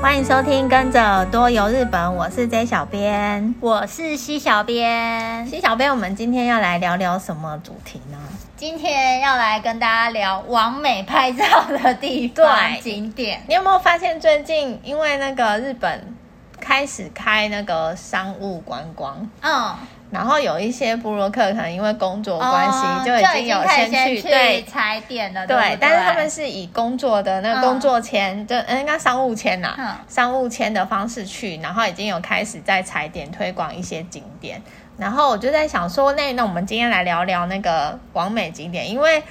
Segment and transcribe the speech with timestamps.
[0.00, 5.46] 欢迎收听《跟着耳朵游日本》，我是 J 小编，我是 C 小编。
[5.46, 8.16] C 小编，我们今天要来聊聊什么主题呢？
[8.56, 13.42] 今天要来跟大家聊完美拍照的地方景点。
[13.46, 16.14] 你有没有发现最近因为那个日本
[16.58, 19.28] 开始开那个商务观光？
[19.42, 19.76] 嗯。
[20.10, 34.60] 然后有一些部落客可能因为工作关系就已经有先去对踩点了，对，对，但是他们是以工作的那工作签，嗯、就应该商务签呐、啊，嗯、商务签的方式去，然后已经有开始在踩点推广一些景点。
[34.98, 39.22] 然后我就在想说，那那我们今天来聊聊那个网美景点，因为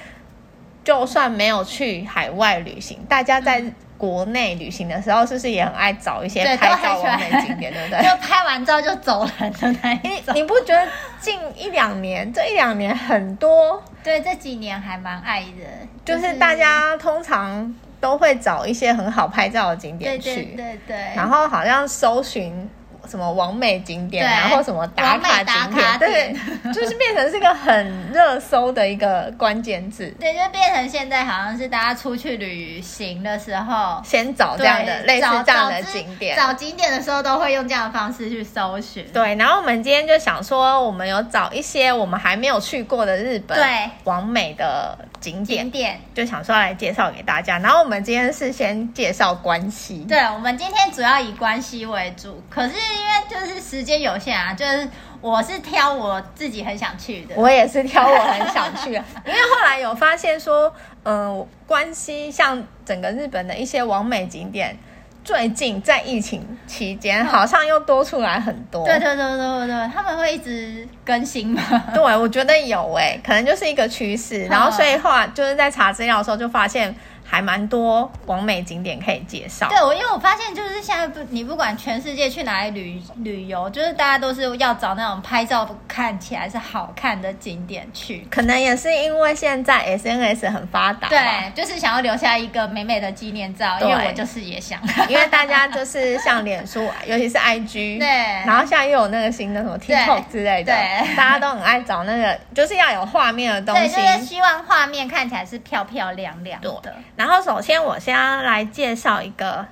[0.82, 3.74] 就算没有去海外旅行，大家在、嗯。
[4.00, 8.00] 国内旅行的时候，是不是也很爱找一些拍照完美景点，对不对？
[8.08, 10.34] 就拍完照就走人的那一种。
[10.34, 10.88] 你不觉得
[11.20, 13.82] 近一两年，这一两年很多？
[14.02, 20.96] 对，这几年还蛮爱的，就是大家通常都会找一些很好拍照的景点去，对对对对。
[21.14, 22.70] 然后好像搜寻。
[23.10, 26.36] 什么完美景点，然后什么打卡景点，对，
[26.72, 30.06] 就是变成是一个很热搜的一个关键字。
[30.20, 39.04] 对，就变成现在好像是大家出去旅行的时候，先找这样的类似这样的景点，找景点的时候都会用这样的方式去搜寻。
[39.12, 47.58] 对，然后我们今天就想说，我们有找一些我们还没有去过的日本对完美的景点，景点就想说来介绍给大家。
[47.58, 52.74] 然后我们今天是先介绍关西，对，我们今天主要以关西为主，可是。
[53.00, 54.88] 因为就是时间有限啊，就是
[55.20, 59.04] 我是挑我自己很想去的，我也是挑我很想去啊。
[59.26, 64.76] 因为后来有发现说，嗯、呃，关西像整个日本的一些完美景点，
[65.30, 68.84] 最近在疫情期间好像又多出来很多。
[68.84, 71.62] 对对对对对对，他们会一直更新吗？
[71.94, 74.44] 对，我觉得有诶、欸，可能就是一个趋势。
[74.46, 76.92] 然后所以后来就是在查资料的时候就发现。
[77.30, 79.68] 还蛮多完美景点可以介绍。
[79.68, 88.26] 对，我因为我发现就是现在不，你不管全世界去哪里旅旅游，就是大家都是要找那种拍照看起来是好看的景点去。
[88.28, 93.78] 可能也是因为现在 SNS 很发达，对，就是想要留下一个美美的纪念照。
[93.78, 98.06] 对因为我就是也想，因为大家就是像脸书， 尤其是 IG，对，
[98.44, 100.72] 然后现在又有那个新的什么 TikTok 之类的，
[101.16, 106.94] 大家都很爱找那个，就是要有画面的东西，对，就是希望画面看起来是漂漂亮亮的。
[107.20, 109.66] 然后首先，我先要来介绍一个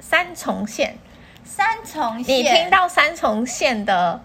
[0.00, 0.98] 三重县。
[1.44, 4.20] 三重县，你听到三重县的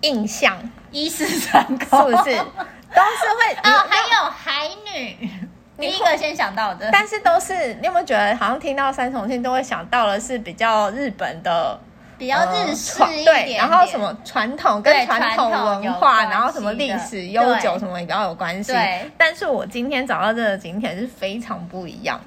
[0.00, 0.56] 印象，
[0.90, 2.34] 伊势神宫是不是？
[2.34, 5.30] 都是会 哦，还有海女，
[5.78, 6.88] 第一个先想到的。
[6.90, 11.78] 但是都是，你有没有觉得好像听到三重县都会想到的是比较日本的？
[12.20, 18.72] 比较日式一点，点、呃、对，然后什么传统跟传统文化，然后什么历史悠久什么也比较有关系。
[18.72, 22.20] 对，但是我今天找到这个景点是非常不一样，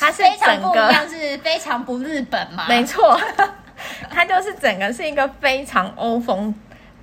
[0.00, 2.64] 它是整个是非常不日本嘛？
[2.66, 3.20] 没错，
[4.10, 6.54] 它就是整个是一个非常欧风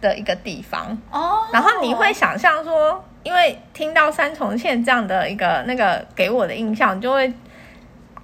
[0.01, 1.41] 的一个地方哦。
[1.53, 7.31] 然后你会想象说，因为听到三重县这样的一个那个给我的印象，就会。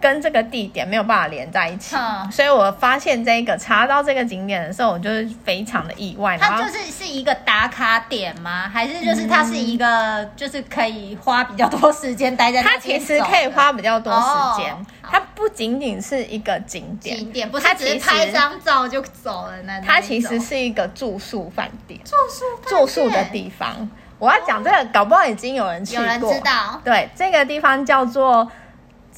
[0.01, 6.37] 跟这个地点没有办法连在一起，嗯、所以我发现这个查到这个景点的时候，我就是非常的意外。
[6.37, 8.69] 它就是是一个打卡点吗？
[8.73, 12.69] 还是就是它是一个、嗯、就是可以花比较多时间待在那？
[12.69, 19.81] 它其实可以花比较多时间，哦、它不仅仅是一个景点，景点不是它只是拍张照就走了那。
[19.81, 23.89] 它其实是一个住宿饭店，住宿住宿的地方。
[24.17, 26.79] 我要讲这个，搞不好已经有人去过，有人知道。
[26.85, 28.49] 对，这个地方叫做。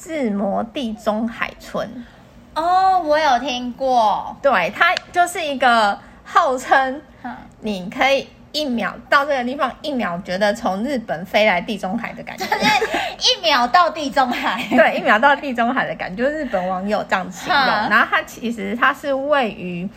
[0.04, 1.88] 志摩地中海村，
[2.54, 4.36] 哦，我有听过。
[4.42, 7.00] 对，它就是一个号称，
[7.60, 14.60] 你可以一秒到这个地方，一秒觉得从日本飞来地中海的感觉，就是一秒到地中海。
[14.76, 17.64] 对，一秒到地中海的感觉，就是日本网友这样形容。
[17.88, 19.88] 然后它其实它是位于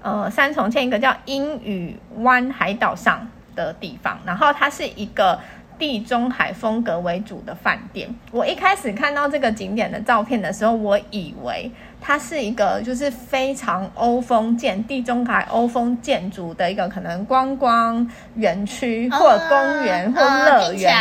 [0.00, 5.38] 呃三重县一个叫英语湾海岛上的地方，然后它是一个。
[5.80, 11.72] 地中海风格为主的饭店，我一开始看到这个景点的照片的时候，我以为
[12.02, 20.94] 它是一个就是非常欧风建地中海欧风建筑的一个可能观光园区或者公园或乐园，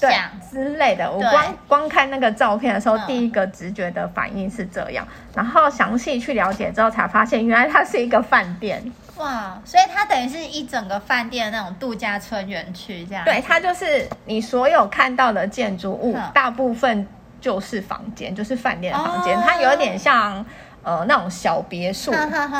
[0.00, 0.12] 对
[0.50, 1.10] 之类的。
[1.10, 8.82] 我光光看那个照片的时候，第一个直觉的反应是这样，然后详细去了解之后才发现，原来它是一个饭店。
[9.16, 13.24] 哇，所以它等于是一整个饭店的那种度假村园区这样。
[13.24, 17.06] 对，它就是你所有看到的建筑物，嗯、大部分
[17.40, 19.38] 就是房间，就是饭店的房间。
[19.38, 20.44] 哦、它有点像
[20.82, 22.10] 呃那种小别墅，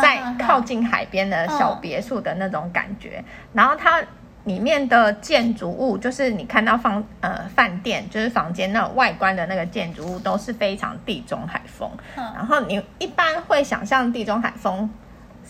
[0.01, 3.17] 在靠近海边的小别墅的那种感觉。
[3.19, 3.25] 嗯、
[3.55, 4.01] 然后它
[4.45, 11.91] 里面的建筑物，就是你看到房呃饭店，就是房间那种外观的那个建筑物，都是非常地中海风。
[12.15, 14.89] 嗯、然后你一般会想象地中海风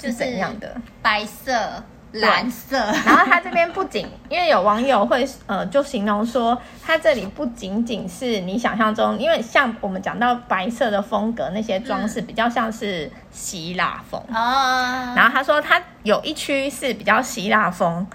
[0.01, 0.77] 是怎样的？
[1.03, 1.83] 白色。
[2.15, 15.13] 蓝色， 然后它这边不仅，因为有网友会呃，就形容说，它这里不仅仅是你想象中，因为像我们讲到白色的风格，那些装饰比较像是希腊风哦。
[15.17, 18.07] 然后他说，它有一区是比较希腊风，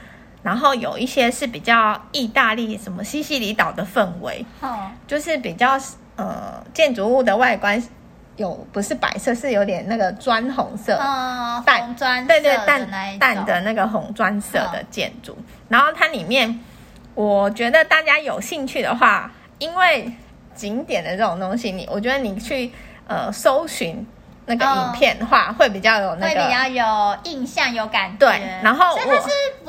[0.43, 5.77] 然后有一些是比较意大利什么西西里岛的氛围，哦，就是比较
[6.15, 7.83] 呃建筑物的外观。
[8.39, 12.89] 有不是白色，是有点那个砖红色，哦、淡砖对对淡
[13.19, 15.33] 淡的那个红砖色的建筑。
[15.33, 16.59] 哦、然后它里面，
[17.13, 20.11] 我觉得大家有兴趣的话，因为
[20.55, 22.71] 景点的这种东西，你我觉得你去
[23.07, 24.07] 呃搜寻。
[24.45, 28.17] 那个影片的话会比较有那个，会比较有印象、有感觉。
[28.17, 29.29] 对，然后所以它是
[29.63, 29.68] 不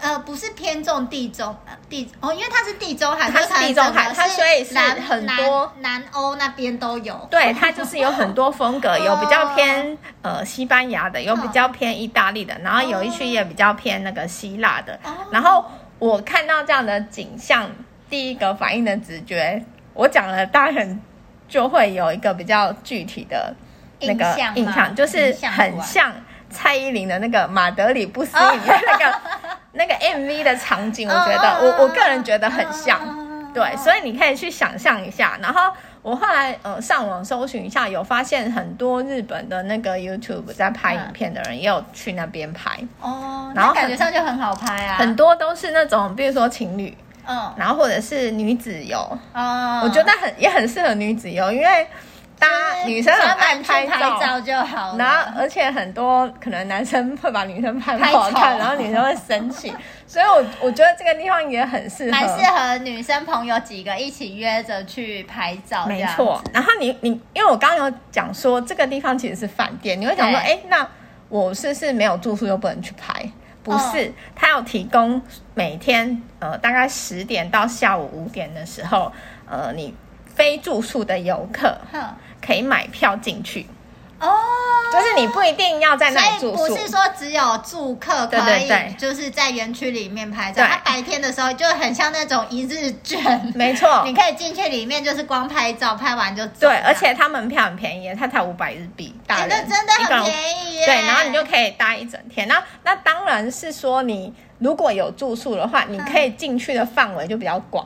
[0.00, 1.56] 呃不是偏重地中
[1.88, 7.14] 地哦，因为它是地中海，它是地中海，它所以是很多南欧那边都有。
[7.30, 14.98] 对，它就是有很多风格，有比较偏 呃西班牙的，有比较偏意大利的，然后有一区也比较偏那个希腊的。
[15.30, 15.64] 然后
[15.98, 17.70] 我看到这样的景象，
[18.08, 20.86] 第一个反应的直觉，我讲了，大家
[21.48, 23.54] 就会有一个比较具体的。
[23.98, 26.12] 那个印象就是很像
[26.50, 29.20] 蔡依林的那个马德里不思议那个
[29.76, 32.98] 那个 MV 的场景，我觉得我我个人觉得很像，
[33.54, 35.38] 对，所以你可以去想象一下。
[35.40, 46.96] 然后我后来呃上网搜寻一下，有发现很多日本的那个 YouTube 在拍影片的人也有去那边拍哦，然后感觉上就很好拍啊，很多都是那种比如说情侣，
[47.26, 48.98] 嗯，然后或者是女子游，
[49.34, 51.86] 哦，我觉得很也很适合女子游，因为。
[52.38, 54.40] 大家女生很爱拍照。
[54.40, 59.72] 就好了，然后而且很多可能男生会把女生拍不好看，然后女生会生气，
[60.06, 65.86] 所以我我觉得这个地方也很适合，蛮适合女生朋友几个一起约着去拍照。
[65.86, 70.86] 没错，然后你你因为我刚刚有讲说这个地方其实是饭店，你会想说，哎，那
[71.28, 73.28] 我是不是没有住宿又不能去拍？
[73.62, 75.20] 不是，他有提供
[75.54, 79.10] 每天呃大概十点到下午五点的时候，
[79.48, 79.92] 呃你
[80.36, 81.76] 非住宿的游客。
[82.46, 83.66] 可以买票进去
[84.20, 84.38] 哦，
[84.92, 90.64] 就是你不一定要在那里住宿，不是说只有住客可以，就是在园区里面拍照。
[90.64, 96.60] 它白天的时候就很像那种一日券，没错， 你可以进去里面，就是光拍照，拍完就走。
[96.60, 100.86] 对，而且它门票很便宜，它才五百日币，大人真的很便宜耶。
[100.86, 102.46] 对，然后你就可以待一整天。
[102.46, 107.84] 那那当然是说，你如果有住宿的话，你可以进去的范围就比较广。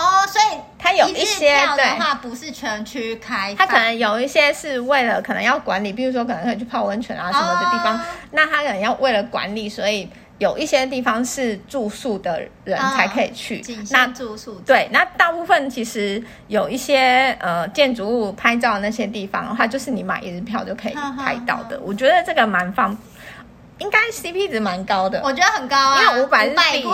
[0.00, 8.00] 哦，所以它有一些的话不是全区开，它可能有一些是为了可能要管理，比如说可能可以去泡温泉啊什么的地方，哦、
[8.30, 10.08] 那它可能要为了管理，所以
[10.38, 13.60] 有一些地方是住宿的人才可以去。
[13.60, 21.76] 哦、那住宿对，那大部分其实有一些呃建筑物拍照的那些地方的话，就是你买一日票就可以拍到的。
[21.76, 22.96] 哦、我觉得这个蛮方。
[23.78, 26.86] 应该 CP 值蛮高的，我觉得很高啊，因为五百日币。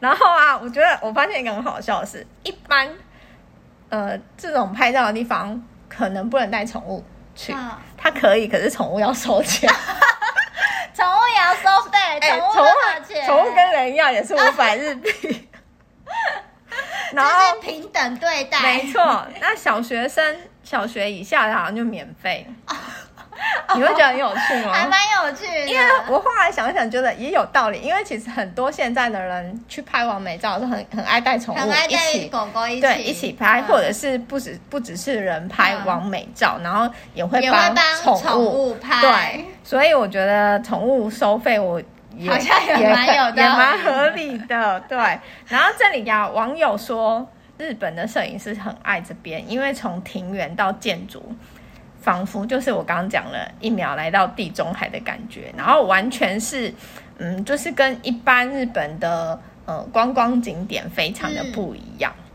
[0.00, 2.88] 然后啊，我觉得我发现一个很好笑的是，一般
[3.88, 7.04] 呃这种拍照的地方可能不能带宠物
[7.34, 7.54] 去，
[7.96, 9.68] 它可以，可是宠物要收钱，
[10.94, 13.26] 宠物也要收费，宠物多少钱？
[13.26, 15.48] 宠物跟人一样，也是五百日币，
[17.12, 19.26] 然后平等对待，没错。
[19.40, 22.46] 那小学生、小学以下的好像就免费。
[23.74, 24.72] 你会觉得很有趣吗？
[24.72, 27.80] 还蛮有趣的，因为我后来想想，觉得也有道理。
[27.80, 39.00] 因为其实很多现在的人去拍完美照，都很很爱带宠物一起，狗狗一起对一起拍，或者是不止不只是人拍完美照，然后也会帮宠物拍。
[39.00, 41.80] 对，所以我觉得宠物收费，我
[42.28, 44.80] 好像也蛮有也蛮合理的。
[44.80, 44.98] 对，
[45.46, 51.34] 然后这里呀，网友说日本的摄影师很爱这边，因为从庭园到建筑。
[52.00, 56.72] 仿佛就是我刚刚讲了一秒来到地中海的感觉，然后完全是，
[57.18, 62.12] 嗯，就是跟一般日本的呃观光景点非常的不一样。
[62.16, 62.29] 嗯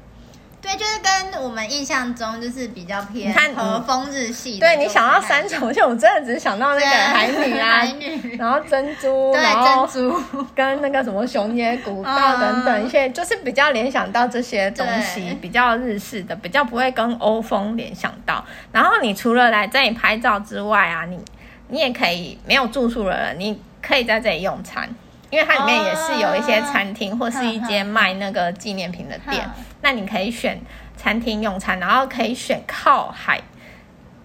[0.65, 4.59] 对，就是跟我们印象中就是比较偏和风日系。
[4.59, 18.43] 对，你想到三重县，我真的只是想到那个海女啊，海女， 然后珍珠，对，珍珠，跟那个什么熊野古道等等一些，就是比较联想到这些东西，比较日式的，比较不会跟欧风联想到。
[18.71, 21.19] 然后你除了来这里拍照之外啊，你
[21.67, 24.89] 你也可以没有住宿的人，你可以在这里用餐。
[25.35, 29.45] 因为它里面也是有一些餐厅，或是一间卖那个纪念品的店，
[29.81, 30.57] 那你可以选
[30.95, 33.41] 餐厅用餐，然后可以选靠海，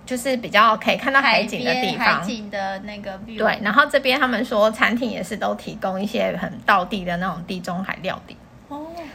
[0.06, 3.38] 就是比较可以看到海景的地方，海景的那个 view。
[3.38, 8.36] 对，然后这边他们说餐厅也是都提供一些很道地的那种地中海料理。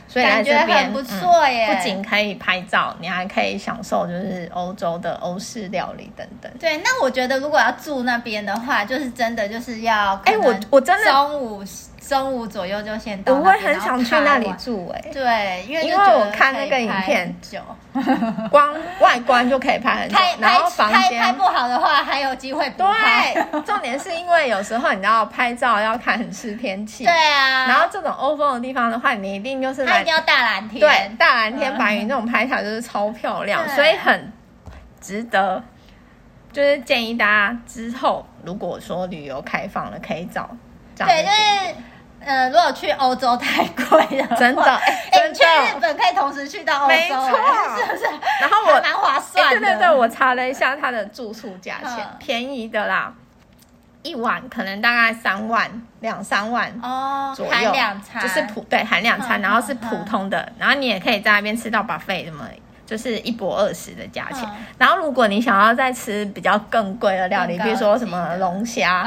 [0.07, 1.75] 哦，所以来这边感觉很不错耶、嗯！
[1.75, 6.51] 不仅可以拍照，你还可以享受就是欧洲的欧式料理等等。
[6.59, 11.63] 对，那我觉得如果要住那边的话，就是真的就是要哎，我我真的中午
[12.07, 13.33] 中午左右就先到。
[13.33, 17.59] 我会很想去那里住哎、欸，对，因为因为我看那个影片，久
[18.51, 22.69] 光外观就可以拍很久，拍然后房间拍，拍不好的话还有机会。
[22.71, 27.67] 对，重点是因为有时候你知道拍照要看很是天气，对啊。
[27.67, 34.31] 然后这种欧风的地方的话，你一定就是它一定要大蓝天，对，大蓝天白云那种拍起来就是超漂亮，所以很
[35.01, 35.63] 值得。
[36.51, 40.49] 就是建议大家之后如果说旅游开放了，可以找。
[40.95, 41.75] 对，就是。
[42.25, 47.17] 呃，如果去欧洲太贵了，真的，哎、欸，去日本可以同时去到欧洲，没错，
[47.77, 48.03] 是不是？
[48.41, 49.59] 然后我蛮划算的、欸。
[49.59, 53.13] 对对对，我查了一下它的住宿价钱，便宜的啦，
[54.01, 62.45] 一晚可能大概三万两三万哦左右，含两餐，就是普对含两餐，然后是普通的，然后你也可以在那边吃到 buffet 什么。
[62.85, 69.03] 就是一博二十的价钱，嗯，然后如果你想要再吃比较更贵的料理，比如说什么龙虾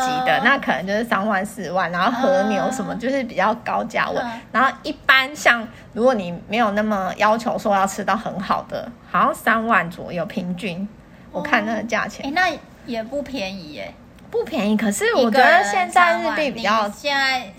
[0.00, 4.40] 级的，那可能就是三万四万，然后和牛什么就是比较高价位，嗯。
[4.52, 10.86] 然后一般像如果你没有那么要求说要吃到很好的，好像三万左右平均，
[11.30, 13.94] 我看那个价钱，哎，那也不便宜耶，
[14.30, 14.76] 不便宜。
[14.76, 17.50] 可是我觉得现在日币比较，现在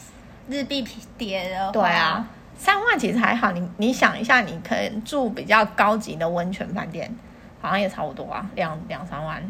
[0.47, 0.85] 日币
[1.17, 2.27] 跌了，对啊。
[2.63, 7.13] 三万其实还好，你你想一下，你可以住比较高级的温泉饭店，
[7.59, 9.43] 好像也差不多啊，两两三万，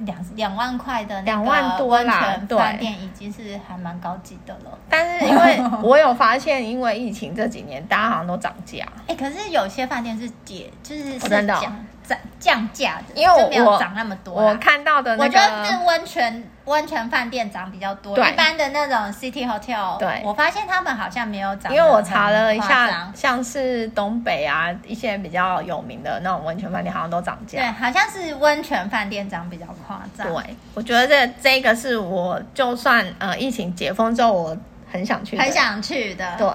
[0.00, 4.76] 两两万块的两万多啦，饭店已经是还蛮高级的了。
[4.88, 8.84] 但是因为 我有发现，因为疫情这几年，大家好像都涨价。
[9.06, 11.56] 哎、欸，可是有些饭店是解，就是是真的
[12.04, 14.34] 降降价的，因为我没有涨那么多。
[14.34, 16.44] 我看到的那个，我觉得是温泉。
[16.64, 21.74] 温泉饭店涨比较多，一般的那种 City Hotel，对，我发现他们好像没有涨。
[21.74, 27.58] 因为我查了一下，像是东北啊一些比较有名的那种温泉饭店，好像都涨价。
[27.58, 30.24] 对，好像是温泉饭店涨比较夸张。
[30.28, 34.56] 对，我觉得这这个是我就算呃疫情解封之后，我
[34.88, 36.36] 很想去，很想去的。
[36.38, 36.46] 对。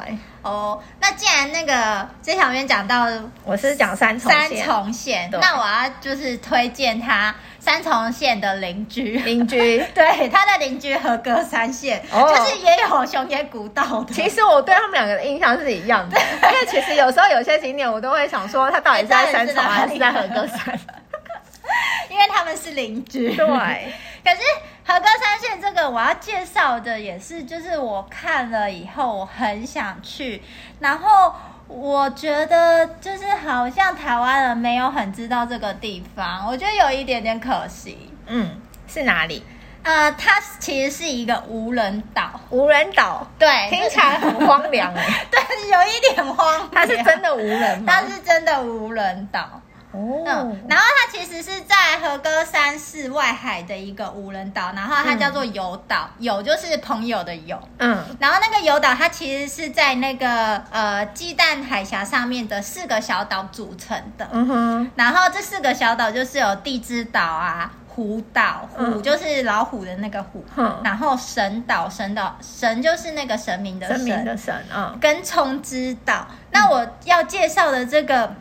[0.47, 3.05] 哦，那既然那个这小编讲到，
[3.43, 9.19] 我是讲三重三重县，那我要就是推荐他三重县的邻居。
[9.19, 14.13] 邻居， 对他的邻居和歌山县，哦，就是也有熊野古道的。
[14.13, 20.79] 其实我对他们两个的印象是一样的，因为其实有时候有些景点我都会想说，他到底是在三重还是在和歌山。
[22.09, 23.45] 因为他们是邻居，对。
[24.23, 24.41] 可是
[24.87, 30.41] 和歌山县这个我要介绍的也是，就是我看了以后我很想去，
[30.79, 31.35] 然后
[31.67, 38.13] 我觉得就是好像台湾人没有很知道这个地方，我觉得有一点点可惜。
[38.27, 39.43] 嗯，是哪里？
[39.83, 45.39] 呃，它其实是一个无人岛，无人岛，对，听起来很荒凉哎， 对，
[45.69, 46.69] 有一点荒。
[46.71, 47.93] 它是真的无人吗？
[47.93, 49.61] 它是真的无人岛。
[49.97, 76.27] 哦、嗯，然后它其实是在和歌山市外海的一个无人岛，然后它叫做友岛，友、嗯、就是朋友的友，嗯，然后那个友岛它其实是在那个呃鸡蛋海峡上面的四个小岛组成的，嗯哼，然后这四个小岛就是有地之岛啊、虎岛，虎就是老虎的那个虎，嗯、然后神岛，神岛神就是那个神明的神，神明的神，嗯，跟冲之岛。
[76.51, 78.35] 那我要介绍的这个。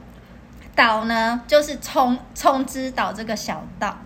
[0.77, 3.97] 岛呢，就是冲冲之岛这个小岛，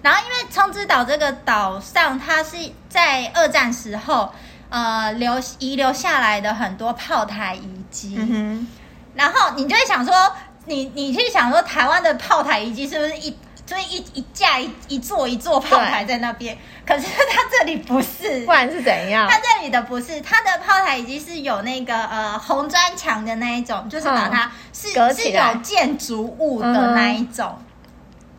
[0.00, 2.56] 然后因为冲之岛这个岛上，它是
[2.88, 4.32] 在二战时候，
[4.70, 8.66] 呃，留遗留下来的很多炮台遗迹，嗯，
[9.14, 10.14] 然后你就会想说，
[10.66, 13.36] 你你去想说，台湾的炮台遗迹是不是一？
[13.66, 16.56] 所以一一架一一座一座炮台在那边，
[16.86, 19.28] 可是它这里不是， 不然是怎样？
[19.28, 27.58] 它这里的不是，它的炮台已经是有那个呃红砖墙的那一种，就是把它是是有建筑物的那一种。
[27.58, 27.64] 嗯、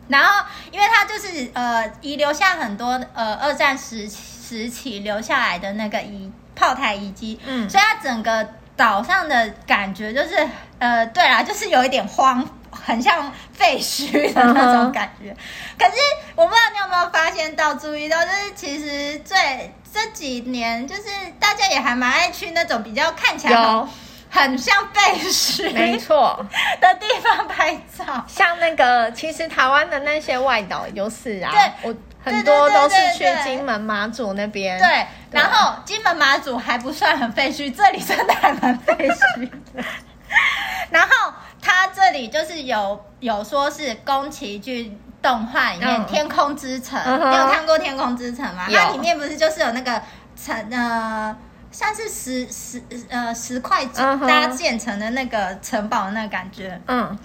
[0.08, 12.48] 然后，因为它就是呃遗留下很多呃二战时时期留下来的那个遗炮台遗迹，嗯，所以它整个岛上的感觉就是呃，对啦，就是有一点荒。
[12.88, 15.36] 很像废墟的那种感觉，uh.
[15.78, 15.96] 可是
[16.34, 21.02] 我不知道你有没有发现到、注意到，就是其实最这几年，就是
[21.38, 23.88] 大家也还蛮爱去那种比较看起来很，
[24.30, 26.42] 很像废墟，没错
[26.80, 28.24] 的地方拍照。
[28.26, 34.78] 像那个，其实台湾的那些外岛也就是啊，对，我很多都是去金门马祖那边。
[34.78, 39.84] 对，然后金门马祖还不算很废墟，这里真的还蛮废墟的。
[40.88, 41.34] 然后。
[41.60, 48.66] 它这里就是有有说是宫崎骏动画里面《天空之城》，你有看过《天空之城》吗？
[48.70, 50.00] 它里面不是就是有那个
[50.36, 51.36] 城呃，
[51.70, 53.84] 像是石石呃石块
[54.26, 57.18] 搭建成的那个城堡的那个感觉，嗯。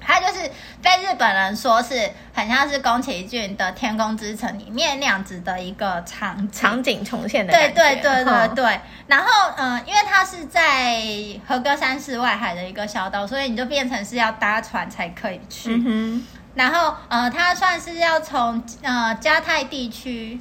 [0.00, 0.50] 它就是
[0.82, 7.52] 被日本人说是很像是宫崎骏的《天空之城》里面那样子的一个场景场景重现的。
[7.52, 8.74] 对对对对对。
[8.74, 9.26] 哦、然后
[9.56, 11.02] 嗯、呃，因为它是在
[11.46, 15.82] 和歌山市外海的一个小岛，所以你就变成是要搭船才可以去。
[15.86, 20.40] 嗯、然后呃，它算是要从呃加太地区，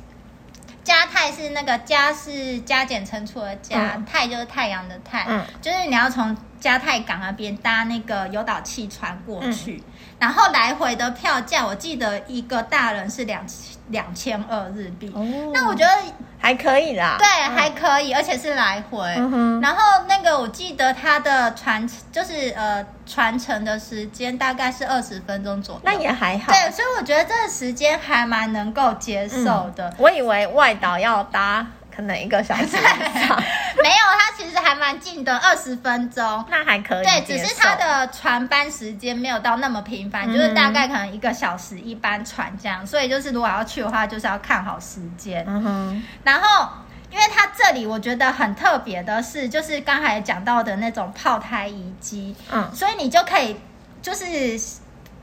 [0.83, 6.35] 加太是那个加是加减乘除的加，嗯、太就是太阳的太，嗯、就是你要从。
[6.59, 13.45] 加泰港那边搭那个游岛汽船过去，嗯、然后来回的票价，我记得一个大人是两
[13.89, 15.11] 两千二日币。
[15.15, 15.91] 哦、那我觉得
[16.39, 18.99] 还可以啦，对，嗯、还可以，而且是来回。
[19.17, 26.51] 嗯、然后那个我记得它的船就是呃船程的时间大概是二十分钟左右，那也还好。
[26.51, 29.89] 对，所以我觉得这个时间还蛮能够接受的。
[29.89, 31.65] 嗯、我以为外岛要搭。
[31.97, 33.41] 可能一个小时以上，
[33.81, 37.03] 没有，它其实还蛮近的，二十分钟，那还可以。
[37.03, 45.43] 对，只是它的船班时间没有到那么频繁，嗯、就是大概可能一个小时一班船这样，所以就是如果要去的话，就是要看好时间。
[45.47, 46.03] 嗯哼。
[46.23, 46.69] 然后，
[47.09, 53.59] 因为它这里我觉得很特别的是，就是刚才讲到的那种炮台遗迹，嗯，所以你就可以
[54.03, 54.25] 就是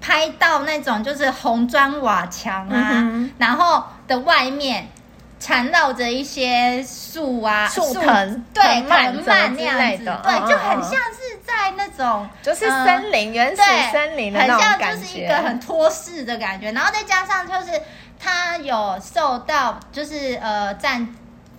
[0.01, 4.89] 拍到那种就是红砖瓦墙啊，嗯、然后的外面。
[5.45, 17.79] 缠绕着一些树啊，树藤，对，藤蔓那样子，对，就很像是在那种，就是森林，原始森林的那种感觉，很像就是一个很托世的感觉，然后再加上就是
[18.19, 21.15] 它有受到，就是呃战。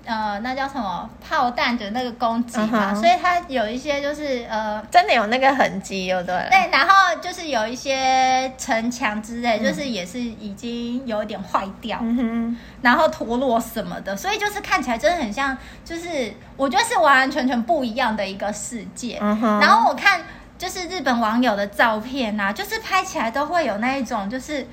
[0.05, 2.99] 呃，那叫什么炮弹的那个攻击嘛，uh huh.
[2.99, 6.47] 所以它有一些就是呃，真的有那个痕迹，对不对？
[6.51, 19.19] 对，然后就是有一些城墙之类，嗯、就是也是已经有一点坏掉，嗯、然后脱落什么的，所以就是看起来真的很像，就是我觉得是完完全全不一样的一个世界。
[19.19, 19.59] Uh.
[19.59, 20.21] 然后我看
[20.57, 24.67] 就是日本网友的照片啊，就是拍起来都会有那一种，就是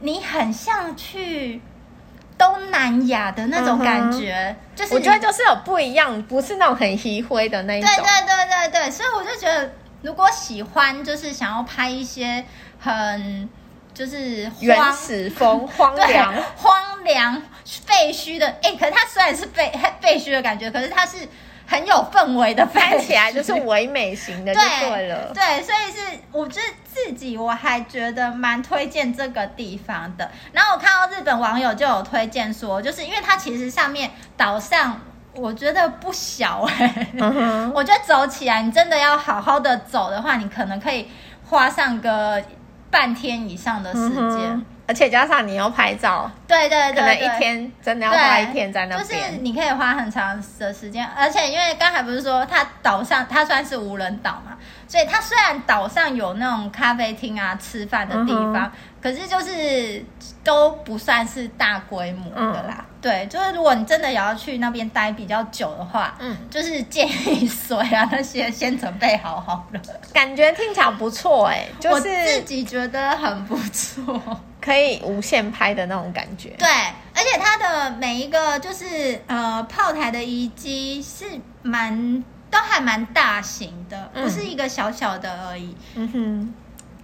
[0.00, 1.60] 你很像去。
[2.40, 7.90] 东南亚的那种感觉，嗯、就是我觉得就是有不一样，不是那种很黑灰的那一种。
[7.94, 12.42] 对对对对对，所以我就觉得，如果喜欢就是想要拍一些
[12.78, 13.46] 很
[13.92, 21.28] 就是原始风、荒凉、荒凉废墟的，哎、欸，可是它虽然是废废墟的感觉，可是它是。
[21.70, 25.32] 很有氛围的，翻起来就是唯美型的，就对了。
[25.32, 30.28] 对，对，所以是我觉得自己我还觉得蛮推荐这个地方的。
[30.52, 35.00] 然后我看到日本网友就有推荐说，就是因为它其实上面岛上
[35.32, 37.06] 我觉得不小哎、
[37.72, 41.08] 我觉得走起来你真的要好好的走的话，你可能可以
[41.48, 42.42] 花上个
[42.90, 44.50] 半天以上的时间。
[44.50, 49.06] 嗯而且加上你要拍照，对对对，对，可能一天真的要花一天在那边。
[49.06, 60.04] 就是你可以花很长的时间，而且因为刚才不是说它岛上它算是无人岛嘛，所以它虽然岛上有那种咖啡厅啊、吃饭的地方，嗯、可是就是
[60.42, 62.78] 都不算是大规模的啦。
[62.80, 69.80] 嗯、对，就是如果你真的也要去那边待比较久的话，嗯，就是建议水啊那些先准备好好了。
[70.12, 74.20] 感觉听起来不错哎、欸，就是自己觉得很不错。
[74.60, 81.24] 可以无限拍的那种感觉，对，而且它的每一个就是呃炮台的遗迹是
[81.62, 85.74] 蛮都还蛮大型的，嗯、不是一个小小的而已。
[85.94, 86.54] 嗯哼，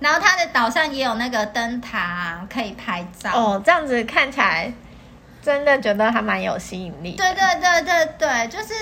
[0.00, 4.70] 然后它的岛上也有那个灯塔可以拍照哦，这样子看起来
[5.46, 7.12] 真的觉得还蛮有吸引力。
[7.12, 8.74] 对对对对对，就是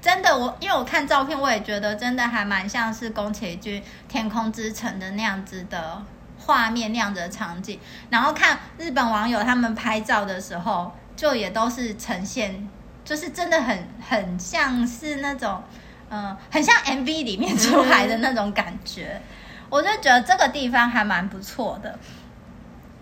[0.00, 6.02] 真的我，因为我看照片，我也觉得真的还蛮像是宫崎骏《天空之城》的那样子的。
[6.44, 7.78] 画面那样子的场景，
[8.10, 12.68] 然后看日本网友他们拍照的时候，就也都是呈现，
[13.04, 15.62] 就是真的很很像是那种，
[16.10, 19.22] 嗯、很像 MV 里面出来的那种感觉。
[19.70, 21.96] 我就觉得这个地方还蛮不错的。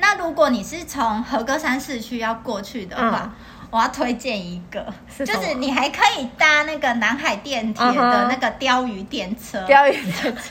[0.01, 3.33] 那如果你是从和歌山市区要过去的话，嗯、
[3.71, 9.65] 我要推荐一个，是就是你还可以搭那个南海电铁的那个鲷鱼电车。
[9.67, 10.51] 鲷鱼电车。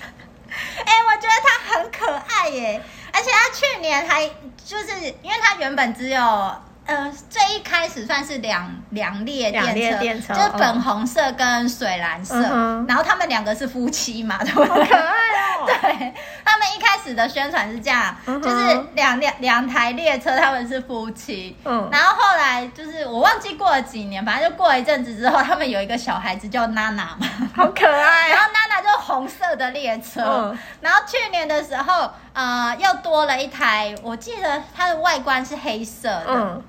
[0.49, 2.81] 哎、欸，我觉得它很可爱耶，
[3.13, 4.25] 而且它去年还
[4.65, 6.51] 就是因为它原本只有
[6.85, 14.67] 呃最一开始算是两两列电车，列电车就是粉红色跟水蓝色，嗯、然后他们两个是夫妻嘛，对不对？
[14.67, 15.65] 好可爱哦。
[15.67, 16.13] 对，
[16.43, 32.11] 他们一开始的宣传是这样，嗯、就是两两两台列车他们是夫妻，嗯，然后后来就是我忘记过了几年，反正就过了一阵子之后，他们有一个小孩子叫娜娜嘛，好可爱， 然后娜娜就红色的列车，嗯、然后去年的时候。
[32.39, 36.25] 呃又多了一台，我记得它的外观是黑色的。
[36.27, 36.63] 嗯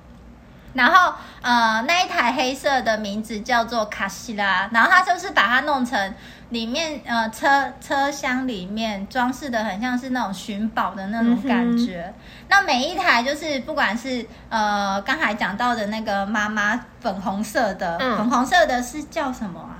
[0.73, 6.15] 然后，呃，那一台黑色的名字叫做卡西拉，然后它就是把它弄成
[6.51, 12.05] 里面，呃，车车厢里面装饰的很像是那种寻宝的那种感觉。
[12.07, 12.13] 嗯、
[12.47, 19.75] 那每一台就是不管是呃刚才讲到的那个妈妈粉红色的，嗯、粉红色的是叫什么啊？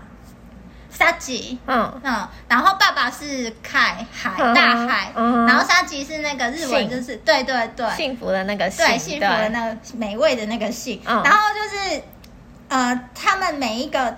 [0.92, 2.00] 沙吉，嗯。
[2.04, 12.04] 嗯，然后爸爸是凯海大海，嗯、然后沙吉是那个日文，就是对对对，幸福的那个幸，对幸福的那个美味的那个幸，嗯、然后就是
[12.68, 14.16] 呃，他们每一个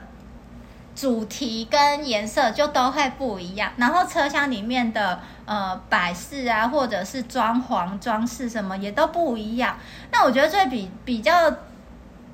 [0.96, 9.78] 主题跟颜色就都会不一样，然后车厢里面的呃摆饰啊，或者是装潢装饰什么也都不一样。
[10.12, 11.54] 那我觉得最比比较。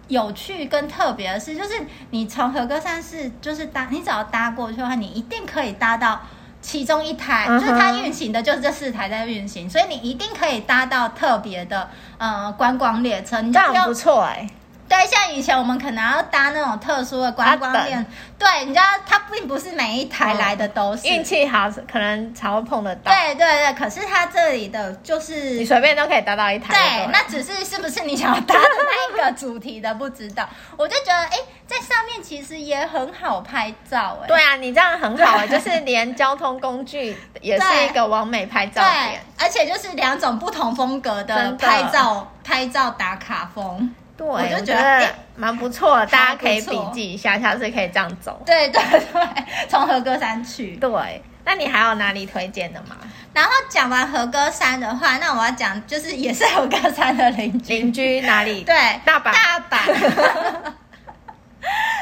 [0.10, 1.70] 有趣跟特别的是，就是
[2.10, 6.20] 你从和歌山市就是搭，你只要搭过去的话，你一定可以搭到
[6.62, 14.50] 其中一台，就是它运行的就是这四台在运行，所以你一定可以搭到特别的呃观光列车，你这样不错哎、欸。
[14.90, 18.06] 对，像以前我们可能要搭那种特殊的观光列车，等
[18.40, 21.08] 对，你知道它并不是每一台来的都是。
[21.08, 23.12] 运气好，可能才会碰得到。
[23.12, 26.74] 对对对，可是它这里的就是你随便都可以搭到一台。
[26.74, 30.50] 对，那只是是不是你想要搭的那一个主题的不知道。
[30.76, 34.28] 我就觉得，哎，在上面其实也很好拍照，哎。
[34.28, 43.94] 对啊，你这样很好，哎， 就是连交通工具也是一个完美拍照点，而且就是两种不同风格的拍照的拍照打卡风。
[44.20, 48.44] 对，我就觉得蛮不错的，大家可以笔记一下，下次可以这样走。
[48.46, 48.82] 对对
[49.14, 50.76] 对，从和歌山去。
[50.76, 52.98] 对，那你还有哪里推荐的吗？
[53.34, 57.74] 然后讲完和歌山的话，那我要讲就是也是和歌山的邻居。
[57.76, 58.64] 邻居哪里？
[58.64, 59.32] 对，大阪。
[59.32, 59.88] 大阪。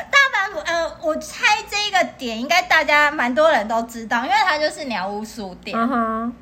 [0.10, 5.78] 大阪，呃，我猜这个点应该大家蛮多人都知道，因为它就是鸟屋书店。
[5.78, 6.34] 嗯哼。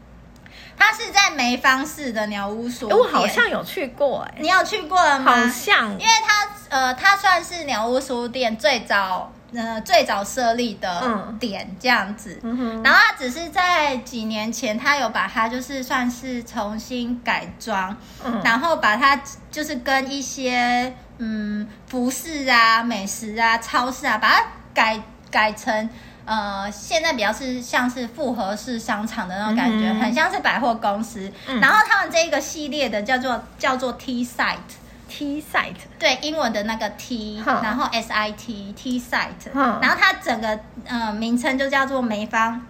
[0.78, 5.32] 它是在梅芳市的鸟屋书店，我好像有去过哎、欸，你有去过了吗？
[5.32, 25.90] 好像，因为它呃，它算是鸟屋书店最早呃最早设立的点这样子，嗯嗯、然后它只是在几年前，它有把它就是算是重新改装，嗯、然后把它就是跟一些嗯服饰啊、美食啊、超市啊，把它改改成。
[26.26, 31.32] 呃，现在比较是像是复合式商场的那种感觉，嗯、很像是百货公司。
[31.48, 42.66] 嗯、然后他们这一个系列的叫做叫做 T Site，T Site，对，英文的那个 T，然后 S I T T Site，哼然后它整个呃名称就叫做梅芳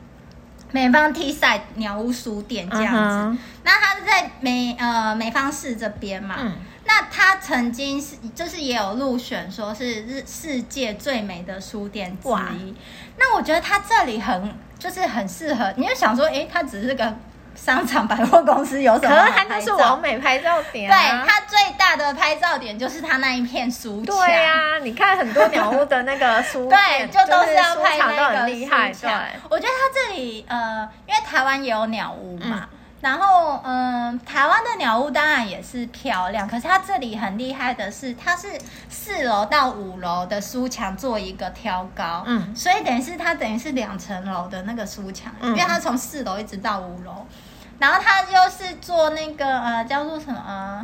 [0.72, 3.40] 梅芳 T Site 鸟屋书店这样子。
[3.64, 6.36] 那它是在梅呃梅芳市这边嘛？
[6.40, 6.54] 嗯
[6.88, 12.76] 那他曾经是，就是也有入选，说是日世界最美的书店之一。
[13.18, 15.74] 那我觉得他这里很，就是很适合。
[15.78, 17.16] 你就想说，哎，他只是个
[17.56, 19.16] 商场百货公司，有什么？
[19.16, 20.96] 可是他就是完美拍照点、啊。
[20.96, 24.16] 对，它最大的拍照点就是它那一片书墙。
[24.16, 28.92] 对呀、啊，你看很多鸟屋的那个书店， 对，就都是要拍那个厉害。
[28.92, 29.10] 对，
[29.50, 32.68] 我觉得它这里，呃，因为台湾也有鸟屋嘛。
[32.72, 32.75] 嗯
[33.06, 38.48] 然后，嗯，台湾的鸟屋当然也是漂亮，可是它这里很厉害的是，它是
[38.90, 47.28] 四楼到五楼的书墙做一个挑高，嗯，所以等于是它等于是两层楼的那个书墙，嗯，因为它从四楼一直到五楼，
[47.78, 50.84] 然后它就是做那个呃叫做什么呃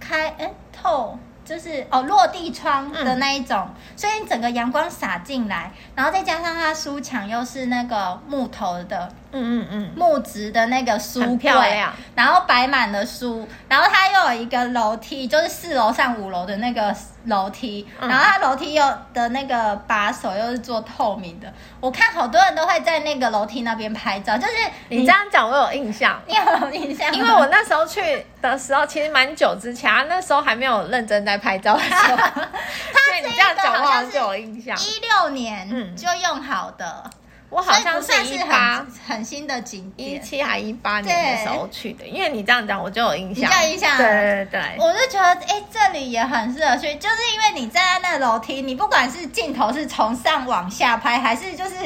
[0.00, 1.18] 开哎透。
[1.44, 16.94] 就是哦，落地窗的那一种，嗯、所以整个阳光洒进来，然后再加上它书墙又是那个木头的，嗯嗯嗯，木质的那个书柜，然后摆满了书，然后它又有一个楼梯，就是四楼上五楼的那个。
[17.26, 24.36] 楼梯，然后它楼梯又的那个把手又是做透明的，我看好多人都会在那个楼梯那边拍照。
[24.36, 24.52] 就是
[24.90, 27.10] 你，你这样讲，我有印象，你有印象？
[27.14, 32.14] 因为我那时候去的时候，其实蛮久之前，啊，那时候还没有认真在拍照的时候。
[32.92, 34.76] 所以你这样讲，我好像有印象。
[34.76, 37.04] 一六年就用好的。
[37.06, 37.10] 嗯
[37.54, 42.04] 我好像是一八很，新的景点，一七还一八年的时候去的。
[42.04, 43.96] 因为你这样讲，我就有印象，比较印象。
[43.96, 51.76] 对对对，我就觉得，哎、欸，这里也很适合去，就是因为你站在那楼梯，你不管是镜头是从上往下拍，还是就是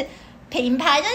[0.48, 1.14] 平拍，就是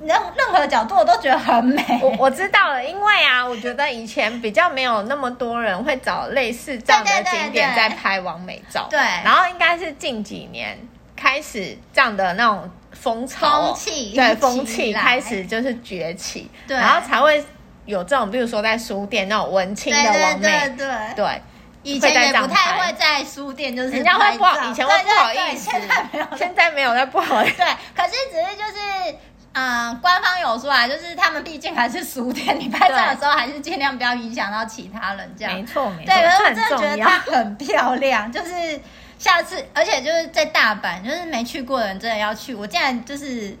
[0.00, 2.00] 任任何角度我都觉得很美。
[2.02, 10.76] 我我知道了，因为啊，我觉得以前比较没有那么多人会找类似这样的景点在拍完美照，对，对，对，对，然后应该是近几年
[11.14, 12.68] 开始这样的那种。
[13.04, 17.44] 风潮，风气对，风气开始就是崛起，对，然后才会
[17.84, 20.86] 有这种，比如说在书店那种文青的网美，对对。
[21.14, 21.42] 对，对，
[21.82, 29.16] 以前也不太会在书店，就是人家会不好，以前会不好意思，现在没有，现在没有，那不好意思， 对，可是只是就是
[29.52, 35.52] 嗯、呃，官方有说啊，就是他们毕竟还是书店，你拍照的时候还是尽量不要影响到其他人，这样。
[35.52, 36.06] 没错，没错。
[36.06, 38.80] 对，可是我真的觉得它很漂亮，就是
[39.24, 42.54] 下次，而且就是在大阪，就是没去过的人真的要去。
[42.54, 43.56] 我竟然就是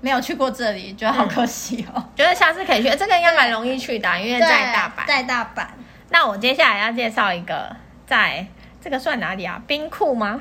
[0.00, 2.08] 没有去过这里，觉得好可惜哦。
[2.14, 5.08] 觉得下次可以去，这个应该蛮容易去的，因为在大阪。
[5.08, 5.66] 在大阪。
[6.10, 7.74] 那我接下来要介绍一个，
[8.06, 8.46] 在
[8.80, 9.60] 这个算哪里啊？
[9.66, 10.40] 冰库吗？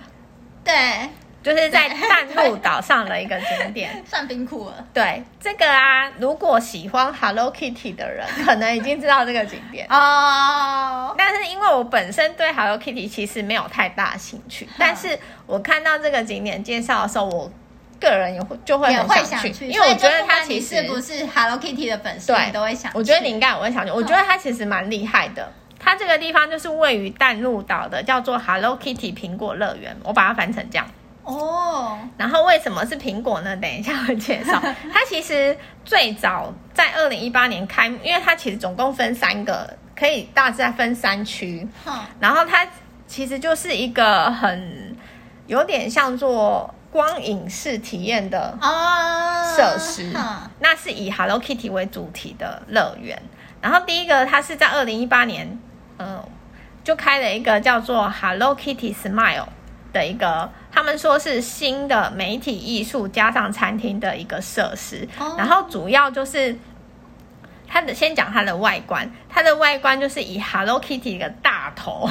[0.63, 1.09] 对。
[1.47, 4.85] 就是在淡路岛上的一个景点， 算冰库了。
[4.93, 11.15] 对，这个啊，如果喜欢 Hello Kitty 的人，可能已经知道这个景点哦。
[11.17, 17.49] 但是因为我本身对 Hello Kitty 其实没有太大兴趣，但是我看到这个景点介绍的时候，我
[17.97, 22.97] 个人也会就会很想去，因为我觉得他其实不是，Hello Kitty 的粉丝，对，都会想去。
[22.97, 25.49] 我觉得你应该也会想去，我觉得它其实蛮厉害的。
[25.79, 30.85] 它这个地方就是位于淡路岛的，叫做 Hello Kitty 苹果乐园，我把它翻成这样。
[31.27, 33.53] 哦，然后为什么是苹果呢？
[33.57, 34.57] 等一下我介绍。
[34.93, 41.67] 它其实最早在二零一八年开幕，因为它其实总共分三个，可以大致分三区。
[42.21, 42.65] 然后它
[43.07, 44.95] 其实就是一个很
[45.47, 48.57] 有点像做光影式体验的
[49.53, 50.09] 设施。
[50.61, 53.21] 那是以 Hello Kitty 为主题的乐园。
[53.61, 55.59] 然后第一个，它是在二零一八年，
[55.99, 56.23] 嗯，
[56.85, 59.47] 就开了一个叫做 Hello Kitty Smile
[59.91, 60.49] 的一个。
[60.77, 65.39] 他们说是新的媒体艺术加上餐厅的一个设施，oh.
[65.39, 66.55] 然后主要就是
[67.67, 72.07] 它的先讲它的外观，它的外观就是以 Hello Kitty 一个大头，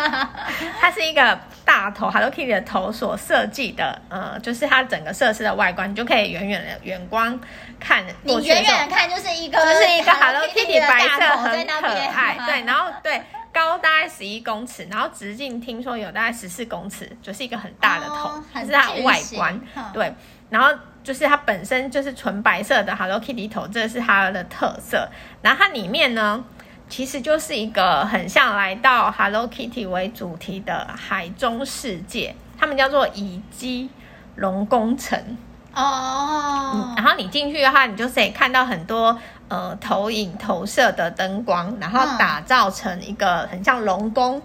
[0.78, 7.40] 它是一个大头 Hello Kitty 的头所设计的，呃，就是它整个设施的外观，你就可以远远的远光
[7.80, 13.22] 看，你远远的看就是一个就是一个 Hello Kitty 白色很可爱，对，然后对。
[13.58, 19.60] 高大概十一公尺，然后直径听说有大概十四公尺，就是一个很大的头，哦、这是它的外观。
[19.92, 20.14] 对，
[20.48, 25.08] 然后就是它本身就是纯白色的 Hello Kitty 头，这是它的特色。
[25.42, 26.44] 然后它里面呢，
[26.88, 33.90] 其实就是一个很像来到 Hello Kitty 为主题的海中世界，他们叫做乙基
[34.36, 35.36] 龙宫城。
[35.74, 39.18] 哦、嗯，然后你进去的话，你就可以看到很多。
[39.48, 44.40] 呃，投影投射的灯光，然后打造成一个很像龙宫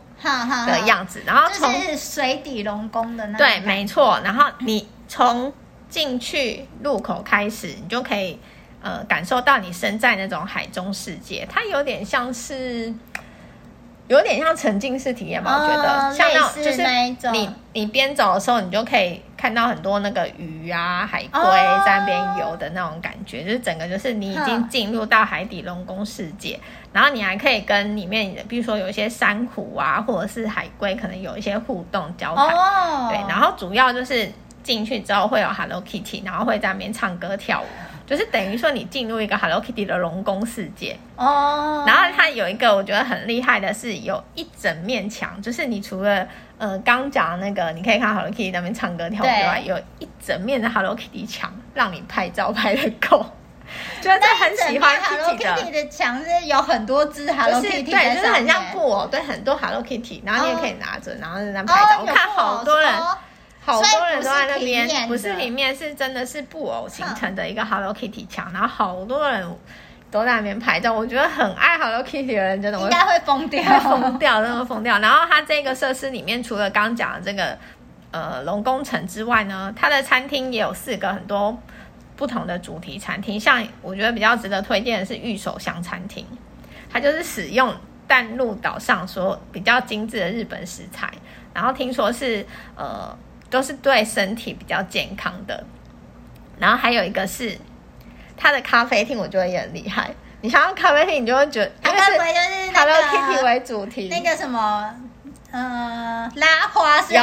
[0.67, 4.19] 的样子，然后从就是水底龙宫的那对，没错。
[4.23, 5.53] 然后你从
[5.89, 8.39] 进去入口开始，你就可以
[8.81, 12.93] 呃感受到你身在那种海中世界，它有点像是。
[14.07, 16.83] 有点像沉浸式体验吧，我觉得、哦、像那种就是
[17.31, 21.41] 你你边走的时候，你就可以看到很多那个鱼啊、海龟
[21.85, 26.59] 在那边游的那种感觉，哦、就是整个就是你已经进入到海底龙宫世界，
[26.91, 32.47] 然后你还可以跟里面，比如说有一些珊瑚啊，或者是海龟，可能有一些互动交谈。
[32.47, 34.29] 哦、对，然后主要就是
[34.61, 37.65] 进去之后会有 Hello Kitty，然后会在那边唱歌跳舞。
[38.05, 40.97] 就是等于说你进入一个 Hello Kitty 的龙宫世界。
[41.15, 41.89] 哦，oh.
[41.89, 53.25] 然后它有一个我觉得很厉害的是，有一整面墙，就是你除了呃刚讲的那个你可以看 Hello Kitty 那边唱歌跳舞之外，有一整面的 Hello Kitty 墙让你拍照拍得够，
[54.01, 55.87] 就是很喜欢 Hello Kitty 的。
[55.89, 62.91] 墙是有很多只 Hello Kitty，对，就是很像布偶，对，很多 Hello Kitty，然后你也可以拿着，然后在那拍照，我看好多人。
[63.65, 69.47] 好多人都在那边，不是平面，是真的是布偶形成的一个 Hello Kitty 墙，然后好多人
[70.11, 70.91] 都在那边拍照。
[70.91, 74.99] 我觉得很爱 Hello Kitty 的人，真的应该会疯掉，疯掉，真的疯掉。
[74.99, 77.57] 然后它这个设施里面，除了刚讲的这个
[78.11, 81.57] 呃龙宫城之外呢，它的餐厅也有四个很多
[82.17, 83.39] 不同的主题餐厅。
[83.39, 86.25] 像我觉得比较值得推荐的是御手香餐厅，
[86.91, 87.73] 它就是使用
[88.07, 91.09] 淡路岛上所比较精致的日本食材，
[91.53, 92.45] 然后听说是
[92.75, 93.17] 呃。
[93.53, 95.63] 都是对身体比较健康的，
[96.57, 97.55] 然后还有一个是
[98.35, 100.09] 它的咖啡厅，我觉得也很厉害。
[100.41, 102.17] 你想要咖啡厅，你就会觉得它是
[102.73, 104.91] Hello Kitty 为主题，那个什么，
[105.51, 107.21] 呃，拉花是有。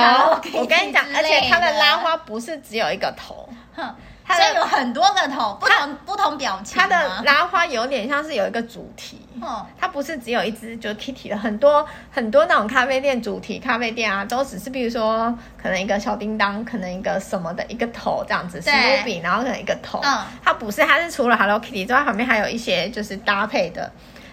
[0.55, 3.49] 我跟你讲，而且它的拉花不是只有一个头。
[3.75, 3.93] 哼
[4.31, 6.79] 它的有很多个头，不同不同表情。
[6.81, 23.90] 它的拉花有点像是有一个主题，哦，它不是只有一只，就是 Kitty 的很多很多那种咖啡店主题咖啡店啊，都只是比如说可能一个小叮当，可能一个什么的一个头这样子，史努比，然后可能一个头，嗯，它不是，它是除了 Hello Kitty 之外，旁边还有一些就是搭配的，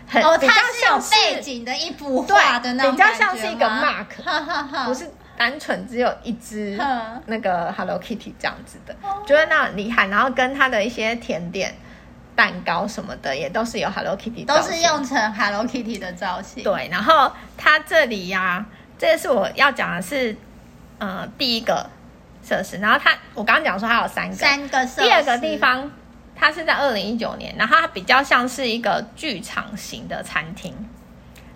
[0.08, 5.12] 很哦，它是有背景的一幅画的那种，比较像是一个 mark，不是。
[5.38, 6.76] 单纯只有一只
[7.28, 10.08] 那个 Hello Kitty 这样子的，嗯、觉得那很厉害。
[10.08, 11.76] 然后跟它的一些甜点、
[12.36, 16.64] 蛋糕什么的，也都是有 Hello Kitty，都是用成 Hello Kitty 的造型。
[16.64, 18.66] 对，然后它这里呀、啊，
[18.98, 20.36] 这个是我要讲的是，
[20.98, 21.88] 呃，第一个
[22.44, 22.78] 设施。
[22.78, 25.02] 然后它，我刚刚讲说它有三个，三个设施。
[25.02, 25.92] 第二个地方
[26.36, 30.74] 它是在二零一九年，然后它比较像是一个剧场型的餐厅，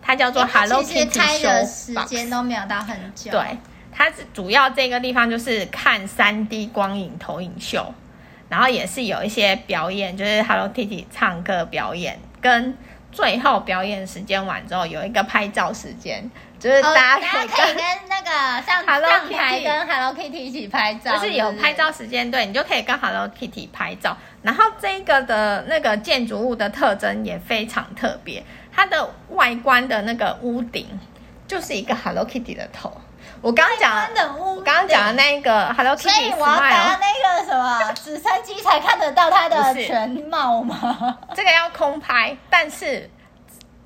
[0.02, 1.20] 它叫做 Hello Kitty Show。
[1.20, 3.32] 开的时间都没有到很久。
[3.32, 3.58] 对，
[3.92, 7.94] 它是主要这个地方就是看三 D 光影投影秀，
[8.50, 12.78] 然后也是有一些表演，就是 Hello Kitty 唱歌表演，跟
[13.12, 16.30] 最后表演时间完之后有一个拍照时间。
[16.62, 17.76] 就是大家可以跟、
[18.08, 24.16] 那个像上台跟 Hello Kitty 一起拍照，就是有拍照时间，对，你就可以跟 Hello Kitty 拍照。
[24.44, 30.86] 然后这个的那个建筑物的特征也非常特别，它的外观的那个屋顶
[31.48, 32.96] 就是一个 Hello Kitty 的头。
[33.42, 41.18] 我刚刚讲的，我刚刚讲的那个 Hello Kitty，所以我要搭那个什么直升机才看得到它的全貌吗？
[41.34, 43.10] 这个要空拍，但是。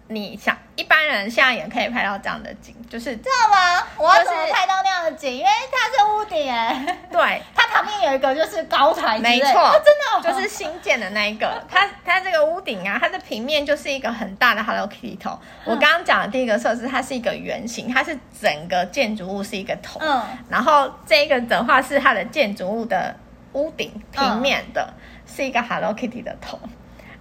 [0.08, 3.84] 你想一般人现在也可以拍到这样的景，就是知道吗？
[3.98, 5.32] 我要怎么拍到那样的景？
[5.32, 6.98] 因为它是屋顶哎。
[7.12, 11.51] 对，它旁边有一个就是高台，没错，它，真的，哦，就是新建的那一个。
[11.69, 15.38] 它它这个屋顶啊，它的平面就是一个很大的 Hello Kitty 头。
[15.63, 19.99] 我刚刚讲的第一个设施，它是一个圆形，它是整个建筑物是一个头。
[20.01, 20.21] 嗯。
[20.49, 23.15] 然后这个的话是它的建筑物的
[23.54, 26.60] 屋顶平面的，嗯，是一个 Hello Kitty 的头。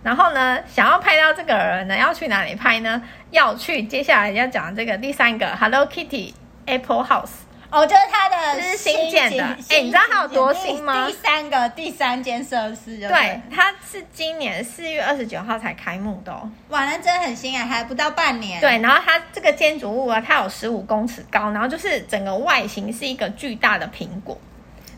[0.02, 3.02] 然后呢，想要拍到这个人呢，要去哪里拍呢？
[3.30, 6.34] 要去接下来要讲这个第三个 Hello Kitty
[6.66, 7.30] Apple House
[7.74, 9.44] 哦，就是它的是新建的。
[9.68, 11.08] 哎，你知道它有多新吗？
[11.08, 16.48] 第三个第三间设施对，对，它是今年四月二十九号才开幕的哦。
[16.68, 18.60] 哇，那真的很新啊，还不到半年。
[18.60, 24.38] 对，然后它这个建筑物啊，它有十五公尺高，然后就是整个外形是一个巨大的苹果。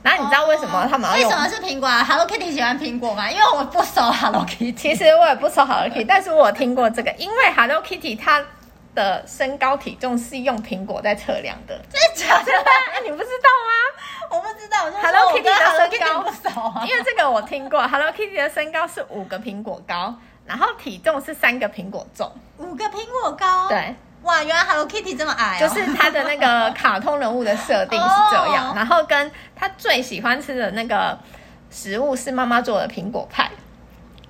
[0.03, 1.11] 然后你知道为什么他们？
[1.15, 3.29] 为什么是苹果啊？Hello Kitty 喜欢苹果吗？
[3.29, 4.73] 因为我不熟 Hello Kitty。
[4.75, 8.41] 其实我也不熟 Hello Kitty，但是我听过这个，因为 Hello Kitty 它
[8.97, 11.81] 的身高体重是用苹果在测量的。
[11.89, 12.51] 真的假的？
[12.93, 14.31] 哎，你不知道吗？
[14.31, 14.91] 我不知道。
[15.01, 16.85] Hello Kitty 的身高不少啊。
[16.85, 20.13] 因为这个我听过，Hello Kitty 的身高是五个苹果高，
[20.45, 22.29] 然后体重是三个苹果重。
[22.59, 23.69] 五个苹果高？
[23.69, 23.95] 对。
[24.23, 25.59] 哇，原来 Hello Kitty 这么矮。
[25.61, 31.17] 哦，就是它的那个卡通人物的设定是这样，然后跟他最喜欢吃的那个
[31.71, 33.49] 食物是妈妈做的苹果派。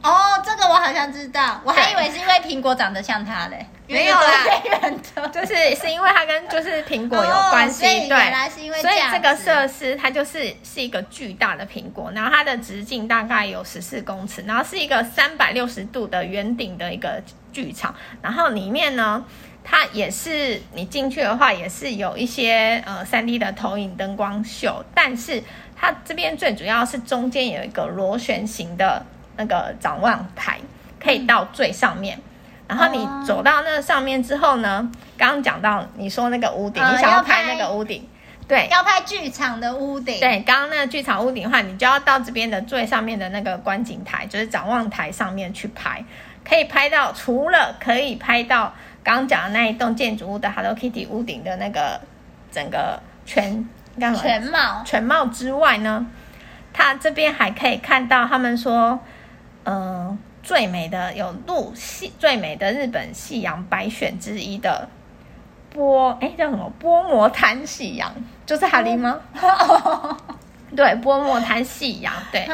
[0.03, 17.23] 哦，这个我好像知道，我还以为是因为苹果长得像他嘞，没有啦，就是是因为它跟就是苹果有关系，哦，对，所以这个设施它就是是一个巨大的苹果，然后它的直径大概有十四公尺，然后是一个三百六十度的圆顶的一个
[17.53, 19.25] 剧场，然后里面呢。
[19.69, 25.43] 它也是你进去的话，也是有一些呃三 D 的投影灯光秀，但是
[25.75, 29.05] 它这边最主要是中间有一个螺旋形的
[29.37, 30.61] 那个展望台，
[31.03, 32.17] 可以到最上面。
[32.69, 38.09] 然后你走到那上面之后呢，刚刚讲到你说那个屋顶，你想要拍那个屋顶，
[38.49, 40.19] 对，要拍剧场的屋顶。
[40.21, 46.05] 对，刚刚那个剧场屋顶的话，你就要到这边的最上面的那个观景台，就是展望台上面去拍，
[46.49, 48.73] 可以拍到除了可以拍到。
[49.05, 52.01] 刚刚讲的那一栋建筑物的 Hello Kitty 屋顶的那个
[52.51, 53.65] 整个全
[54.21, 56.05] 全貌全貌之外呢，
[56.73, 58.99] 它这边还可以看到他们说，
[59.63, 64.89] 嗯、呃，最美的有入夕最美的日本夕阳百选之一的
[65.71, 68.15] 波哎叫什么波摩滩夕阳，
[68.47, 69.19] 就是哈林吗？
[69.43, 70.17] 哦、
[70.77, 72.49] 对，波摩滩夕阳，对，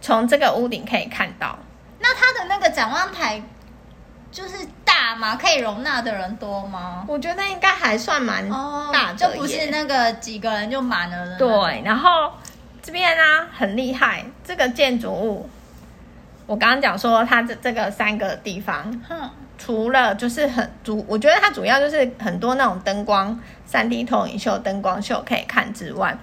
[0.00, 1.58] 从这个屋顶可以看到。
[1.98, 3.42] 那它的那个展望台
[4.32, 4.66] 就是。
[4.92, 5.36] 大吗？
[5.36, 7.04] 可以容纳的人多吗？
[7.06, 8.46] 我觉得应该还算蛮
[8.92, 11.38] 大的，就不是那个几个人就满了的。
[11.38, 12.32] 对，然后
[12.82, 15.48] 这边呢、啊、很厉害，这个建筑物，
[16.50, 26.18] 我刚刚讲说它这这个三个地方，哼，除了就是很主，我觉得它主要就是很多那种灯光、三 D 投影秀、灯光秀可以看之外，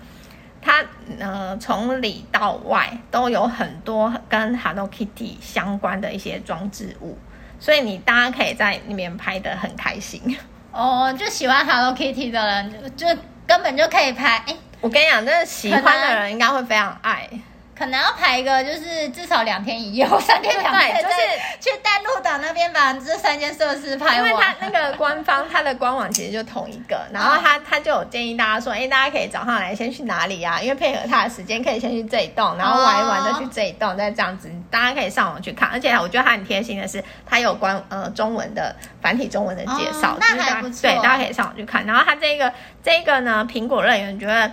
[0.61, 0.83] 它
[1.17, 7.17] 呃从里到外都有很多跟 Hello Kitty 相关的一些装置物。
[7.57, 10.37] 所以你大家可以在里面拍的很开心
[10.73, 13.07] 哦，就喜欢 Hello Kitty 的人就
[13.47, 14.43] 根本就可以拍。
[14.45, 17.29] 哎，我跟你讲，真的喜欢的人应该会非常爱。
[17.77, 21.15] 可能要排一个，就是至少两天一夜， 三天两夜，就是
[21.59, 24.17] 去淡路岛那边把这三间设施拍完。
[24.17, 30.59] 因为他那个官方，他的官网其实就同一个，然后他他就有建议大家说，哎，大家可以早上来先去哪里啊？
[30.59, 35.69] 因为配合他的时间，可以先去这一栋，然后玩一玩再去这一栋，再这样子，大家可以上网去看。
[35.69, 40.81] 而且我觉得他很贴心的是，他有关呃中文的繁体中文的介绍，哦，那还不错。
[40.81, 41.85] 对，大家可以上网去看。
[41.85, 42.51] 然后他这个
[42.83, 44.51] 这个呢，苹果乐园觉得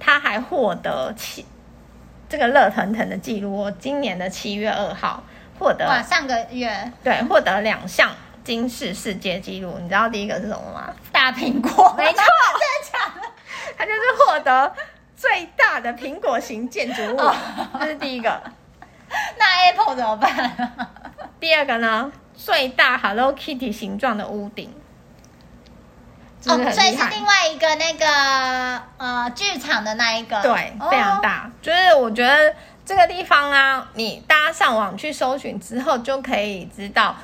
[0.00, 1.46] 他还获得七。
[2.34, 5.22] 这个热腾腾的记录，我今年的七月二号
[5.56, 8.10] 获得，哇，上个月对，获得两项
[8.42, 9.78] 金氏世界纪录。
[9.80, 10.92] 你知道第一个是什么吗？
[11.12, 12.24] 大苹果，没错，
[12.58, 13.28] 真的假的？
[13.78, 14.74] 它就是获得
[15.16, 17.20] 最大的苹果型建筑物，
[17.78, 18.42] 这是第一个。
[19.38, 20.76] 那那 Apple 怎么办？
[21.38, 24.74] 第二个呢，最大 Hello Kitty 形状的屋顶。
[26.46, 31.46] 哦，所以是另外一个那个呃剧场的那一个，对，非常大。
[31.46, 37.16] 哦、就是我觉得这个地方啊，你大家上网去搜寻之后，就可以知道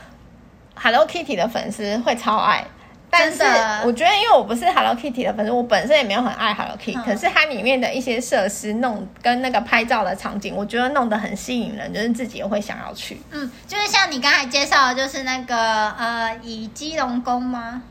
[0.75, 2.65] Hello Kitty 的粉丝会超爱。
[3.13, 3.43] 但是
[3.85, 13.21] 我觉得，因为我不是 Hello Kitty 的粉丝，我本身也没有很爱 Hello Kitty，、嗯、可是它里面的一些设施弄跟那个拍照的场景，我觉得弄得很吸引人，就是自己也会想要去。
[13.33, 17.83] 嗯，就是像你刚才介绍的，就是那个呃，以基隆宫吗？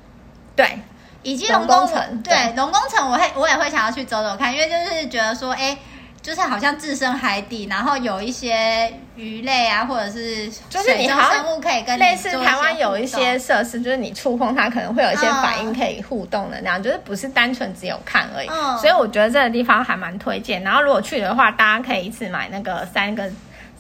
[0.56, 0.80] 对。
[1.24, 5.78] 以及龙宫城，对龙宫城，我会我也会想要去走走看，因为就是觉得说，哎，
[6.22, 18.48] 就是好像置身海底，然后有一些鱼类啊，或者是水中生物可以跟类似台湾有一些设施，就是你触碰它可能会有一些反应可以互动的那样，嗯、就是不是单纯只有看而已。
[18.50, 20.64] 嗯、所以我觉得这个地方还蛮推荐。
[20.64, 23.30] 然后如果去的话，大家可以一次买那个三个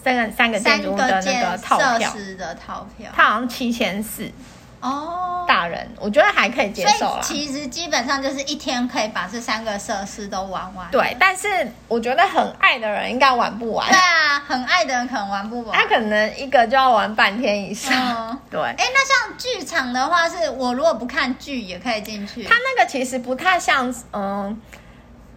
[0.03, 4.29] 三个三个建筑的那个套票的套票，它好像七千四。
[4.81, 7.19] 哦，大人，我觉得还可以接受啦。
[7.21, 10.89] 其实基本上就是一天可以把这三个设施都玩完。
[10.91, 11.47] 对，但是
[11.87, 13.87] 我觉得很爱的人应该玩不完。
[13.89, 15.77] 对啊，很爱的人可能玩不完。
[15.77, 17.93] 他可能一个就要玩半天以上。
[17.93, 22.43] 嗯、 对，哎，那像剧场的话，是我如果不看剧也可以进去。
[22.43, 24.61] 他那个其实不太像，嗯，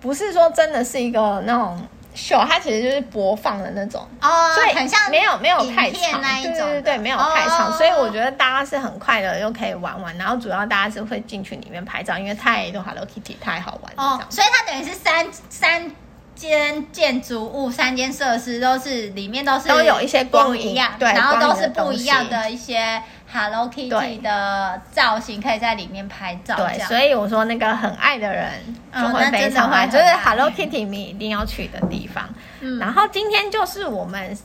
[0.00, 1.86] 不是说真的是一个那种。
[2.14, 4.06] 秀，它其实就是播放的那种。
[4.20, 15.90] 哦，所以很像没有没有太长，对对对对，没有太长，哦、所以我觉得大家是很快的又可以玩玩，然后主要大家是会进去里面拍照，因为太多 Hello Kitty 太好玩了，哦，所以它等于是三三
[16.34, 23.02] 间建筑物，三间设施都是里面都是都有一些光影，对，然后都是不一样的一些。
[23.32, 28.50] Hello Kitty 的造型可以在里面拍照，对，所以我说那个很爱的人
[28.92, 32.28] 就会非常爱，就是 Hello Kitty 你一定要去的地方。
[32.60, 34.36] 嗯，然后今天就是我们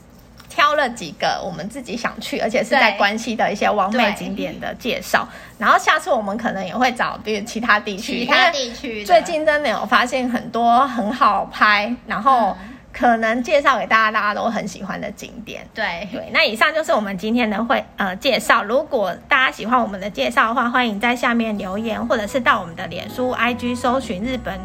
[0.48, 5.28] 挑了几个我们自己想去，而且是在关西的一些完美景点的介绍。
[5.58, 12.56] 然后下次我们可能也会找比如其他地区，其他地区最近真的有发现很多很好拍，然后。
[12.98, 15.64] 可能介绍给大家，大家都很喜欢的景点。
[15.72, 18.64] 对对，那以上就是我们今天的会呃介绍。
[18.64, 24.58] 如果大家喜欢我们的介绍的话，欢迎在下面留言，或者是到我们的脸书、IG 搜寻日本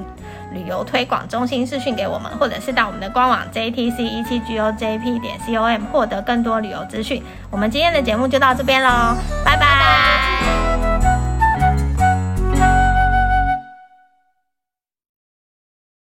[0.51, 7.21] 旅游推广中心私讯给我们，或者是到我们的官网 JTC 一七 GOJP 点 COM 获得更多旅游资讯。
[7.51, 9.15] 我们今天的节目就到这边喽，
[9.45, 9.59] 拜拜。
[9.59, 10.72] 拜拜。